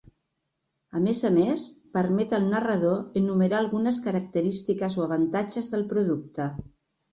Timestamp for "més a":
1.07-1.29